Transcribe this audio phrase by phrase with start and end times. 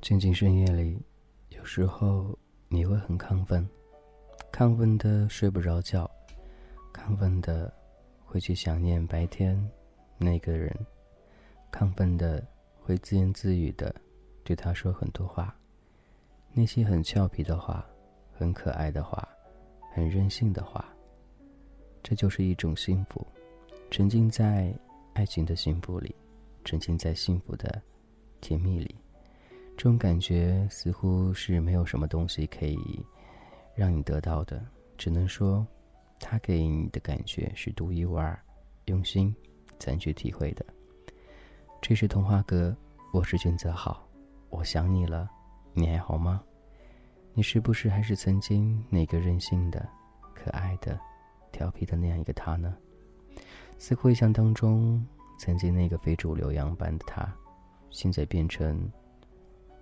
[0.00, 1.04] 静静深夜里，
[1.50, 2.38] 有时候
[2.68, 3.68] 你会很亢奋，
[4.50, 6.10] 亢奋的睡不着觉，
[6.94, 7.70] 亢奋的
[8.24, 9.70] 会去想念白天
[10.16, 10.74] 那个人，
[11.70, 12.42] 亢奋的
[12.80, 13.94] 会自言自语的
[14.42, 15.54] 对他说很多话，
[16.54, 17.84] 那些很俏皮的话，
[18.32, 19.28] 很可爱的话，
[19.98, 20.84] 很任性的话。
[22.02, 23.26] 这就是一种幸福，
[23.90, 24.72] 沉浸在
[25.12, 26.14] 爱情的幸福里，
[26.64, 27.82] 沉浸在幸福的
[28.40, 28.94] 甜蜜里。
[29.76, 33.04] 这种感觉似乎是没有什么东西可以
[33.74, 34.64] 让你得到的，
[34.96, 35.66] 只能说，
[36.18, 38.38] 他给你的感觉是独一无二、
[38.86, 39.34] 用心
[39.78, 40.64] 才去体会的。
[41.82, 42.74] 这是童话歌，
[43.12, 44.08] 我是君泽好，
[44.50, 45.28] 我想你了，
[45.74, 46.42] 你还好吗？
[47.34, 49.88] 你是不是还是曾经那个任性的、
[50.38, 50.98] 可爱的、
[51.50, 52.76] 调皮的那样一个他呢？
[53.78, 55.04] 似乎印象当中，
[55.38, 57.26] 曾经那个非主流样般的他，
[57.90, 58.90] 现在变成。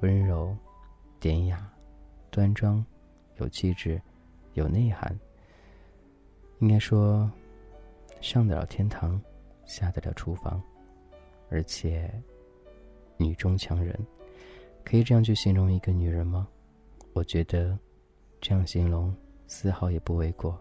[0.00, 0.54] 温柔、
[1.18, 1.66] 典雅、
[2.30, 2.84] 端庄、
[3.36, 3.98] 有气质、
[4.52, 5.18] 有内涵。
[6.58, 7.30] 应该说，
[8.20, 9.18] 上得了天堂，
[9.64, 10.62] 下得了厨房，
[11.48, 12.10] 而且
[13.16, 13.98] 女中强人，
[14.84, 16.46] 可以这样去形容一个女人吗？
[17.14, 17.78] 我觉得
[18.40, 19.14] 这样形容
[19.46, 20.58] 丝毫也不为过。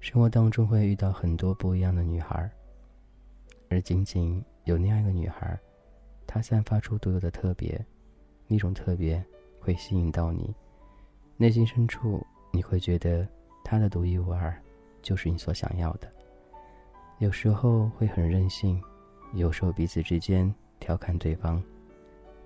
[0.00, 2.50] 生活当中会遇到很多不一样的女孩，
[3.68, 5.58] 而仅仅有那样一个女孩，
[6.26, 7.84] 她散发出独有的特别。
[8.52, 9.24] 那种特别
[9.60, 10.52] 会吸引到你，
[11.36, 13.24] 内心深处你会觉得
[13.62, 14.52] 他的独一无二
[15.02, 16.12] 就是你所想要的。
[17.20, 18.82] 有时候会很任性，
[19.34, 21.62] 有时候彼此之间调侃对方，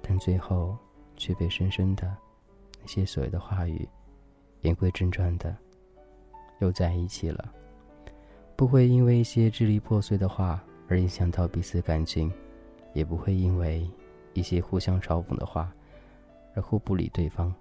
[0.03, 0.77] 但最后
[1.17, 2.15] 却被深深的
[2.83, 3.89] 那些所谓的话语，
[4.65, 5.57] 言归正传的
[6.59, 7.55] 又在一起了。
[8.57, 12.31] 不会因为一些支离破碎的话而影响到彼此感情，
[12.93, 13.89] 也不会因为
[14.33, 15.73] 一些互相嘲讽的话。
[16.57, 17.53] 而互不理对方，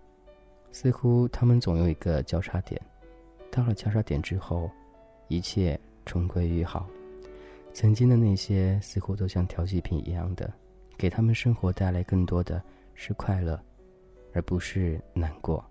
[0.72, 2.80] 似乎他们总有一个交叉点，
[3.50, 4.70] 到了交叉点之后，
[5.30, 6.88] 一切重归于好。
[7.74, 10.54] 曾经的那些似乎都像调剂品一样的，
[10.96, 12.62] 给他们生活带来更多的
[12.94, 13.60] 是快乐，
[14.32, 15.66] 而不是难过。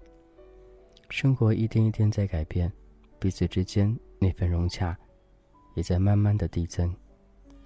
[1.12, 2.72] 生活一天一天在改变，
[3.18, 4.96] 彼此之间那份融洽，
[5.74, 6.90] 也在慢慢的递增。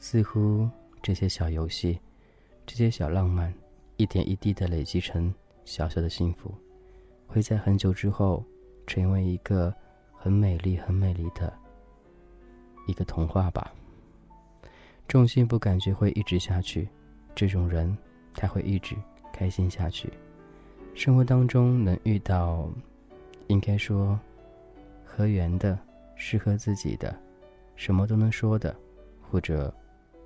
[0.00, 0.68] 似乎
[1.00, 1.96] 这些小游戏，
[2.66, 3.54] 这些小浪漫，
[3.98, 5.32] 一点一滴的累积成。
[5.64, 6.52] 小小的幸福，
[7.28, 8.44] 会在很久之后，
[8.84, 9.72] 成为一个
[10.12, 11.56] 很美丽、很美丽的
[12.88, 13.72] 一个童话吧。
[15.06, 16.88] 这种幸福感觉会一直下去，
[17.32, 17.96] 这种人
[18.34, 18.96] 他会一直
[19.32, 20.12] 开心下去。
[20.96, 22.68] 生活当中能遇到，
[23.48, 24.18] 应该说
[25.04, 25.78] 合缘的、
[26.14, 27.14] 适合自己的、
[27.74, 28.74] 什么都能说的，
[29.20, 29.72] 或者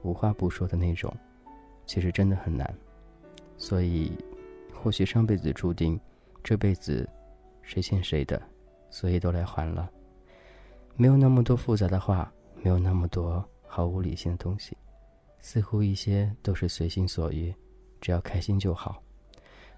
[0.03, 1.15] 无话不说的那种，
[1.87, 2.75] 其实真的很难。
[3.57, 4.13] 所以。
[4.83, 6.01] 或许上辈子注定，
[6.43, 7.07] 这辈子
[7.61, 8.41] 谁欠谁的，
[8.89, 9.91] 所以都来还了。
[10.97, 12.33] 没有那么多复杂的话，
[12.63, 14.75] 没有那么多毫无理性的东西，
[15.43, 17.55] 似乎一些都是随心所欲，
[18.01, 19.03] 只要开心就好。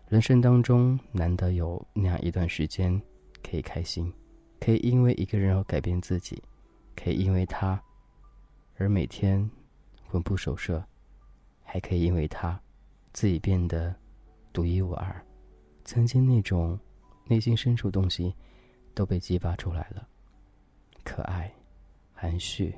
[0.08, 3.02] 人生当中难得有那样一段时间
[3.42, 4.12] 可以开心，
[4.60, 6.42] 可以因为一个人而改变自己，
[6.94, 7.82] 可以因为他
[8.76, 9.50] 而每天
[10.06, 10.84] 魂不守舍，
[11.62, 12.60] 还可以因为他
[13.12, 13.94] 自己变得。
[14.54, 15.26] 独一无二，
[15.82, 16.78] 曾经那种
[17.25, 18.34] 内心深处东西
[18.92, 20.06] 都被激发出来了。
[21.02, 21.50] 可爱、
[22.12, 22.75] 含蓄、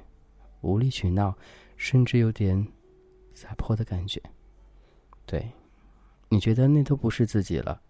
[0.60, 1.36] 无理取闹，
[1.76, 2.64] 甚至有点
[3.34, 4.22] 撒泼的感觉。
[5.26, 5.50] 对，
[6.28, 7.82] 你觉得那都不是自己了，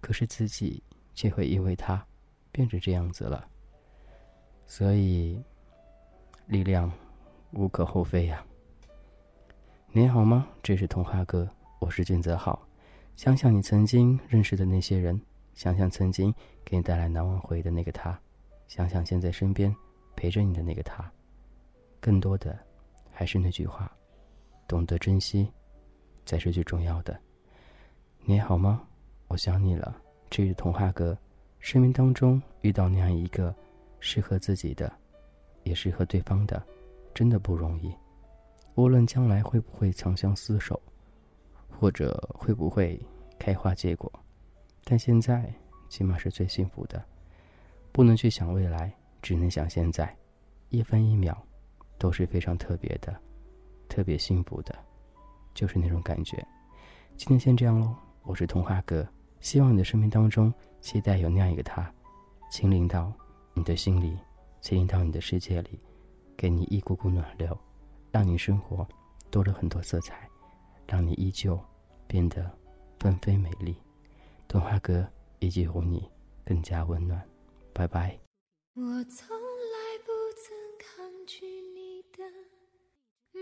[0.00, 0.80] 可是自己
[1.14, 2.04] 却会因为他
[2.52, 3.48] 变成这样子了。
[4.66, 5.42] 所以，
[6.46, 6.90] 力量
[7.52, 8.44] 无可厚非呀。
[9.92, 10.48] 你好吗？
[10.62, 11.48] 这是童话哥，
[11.78, 12.66] 我是俊泽浩。
[13.16, 15.20] 想想你曾经认识的那些人，
[15.54, 18.18] 想想曾经给你带来难忘回忆的那个他，
[18.66, 19.74] 想想现在身边
[20.16, 21.08] 陪着你的那个他。
[22.00, 22.58] 更多的，
[23.12, 23.90] 还是那句话：
[24.66, 25.48] 懂得珍惜，
[26.26, 27.16] 才是最重要的。
[28.24, 28.82] 你好吗？
[29.28, 29.96] 我想你了。
[30.34, 31.16] 这是童话哥，
[31.60, 33.54] 生命当中遇到那样一个
[34.00, 34.92] 适合自己的，
[35.62, 36.60] 也适合对方的，
[37.14, 37.94] 真的不容易。
[38.74, 40.82] 无论将来会不会长相厮守。
[41.68, 43.00] 或者会不会
[43.38, 44.10] 开花结果？
[44.82, 45.54] 但现在
[45.88, 47.00] 起码是最幸福的，
[47.92, 48.92] 不能去想未来，
[49.22, 50.16] 只能想现在，
[50.68, 51.40] 一分一秒
[51.96, 53.14] 都是非常特别的，
[53.88, 54.76] 特别幸福的，
[55.54, 56.44] 就是那种感觉。
[57.16, 57.94] 今天先这样喽，
[58.24, 59.06] 我是童话哥，
[59.44, 60.50] 希望你的生命当中
[60.80, 61.92] 期待有那样一个他，
[62.50, 63.12] 亲临到
[63.52, 64.16] 你的心里，
[64.62, 65.78] 潜进到你的世界里，
[66.34, 67.54] 给你一股股暖流，
[68.10, 68.88] 让你生活
[69.30, 70.26] 多了很多色彩，
[70.88, 71.60] 让你依旧
[72.06, 72.50] 变得
[72.98, 73.76] 纷飞美丽。
[74.48, 75.06] 童话哥
[75.40, 76.10] 以及有你
[76.42, 77.22] 更加温暖。
[77.74, 78.18] 拜拜。
[78.72, 82.24] 我从来不曾抗拒你的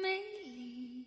[0.02, 1.06] 美丽，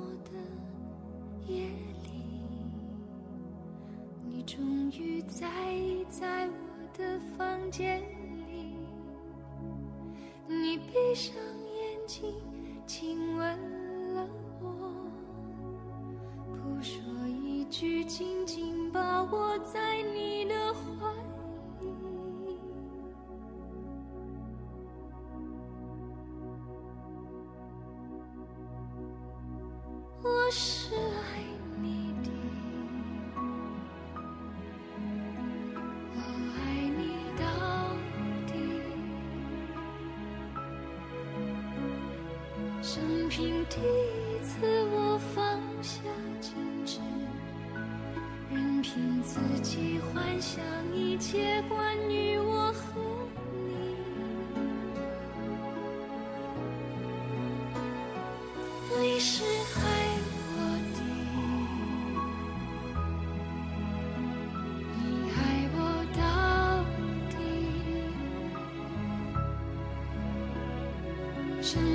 [4.99, 6.53] 雨在意在我
[6.97, 8.01] 的房间
[8.47, 8.75] 里。
[10.47, 12.35] 你闭上眼睛，
[12.85, 13.57] 亲吻
[14.15, 14.27] 了
[14.61, 14.93] 我，
[16.45, 21.13] 不说一句，紧紧把我在你的怀
[21.79, 22.59] 里。
[30.23, 30.80] 我是
[42.83, 46.01] 生平第一次，我放下
[46.41, 46.49] 矜
[46.83, 46.99] 持，
[48.49, 52.99] 任凭自己幻想一切关于我和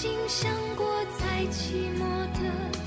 [0.00, 0.86] 曾经想过，
[1.18, 2.77] 在寂寞的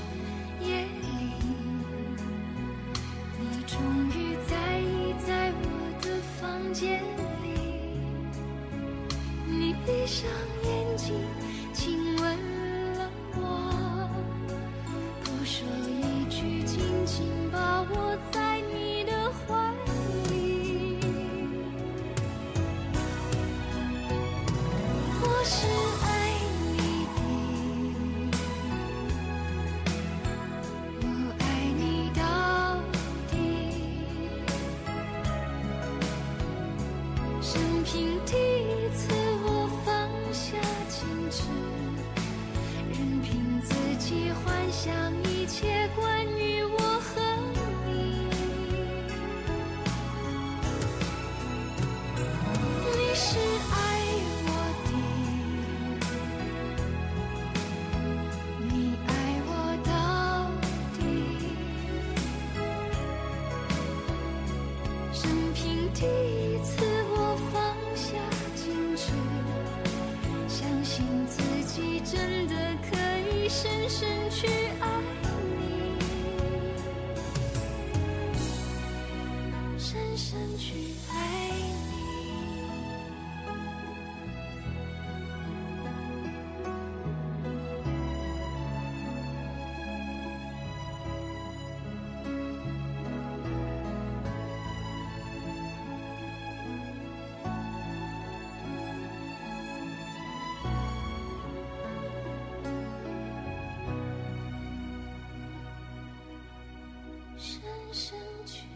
[107.92, 108.71] 身躯。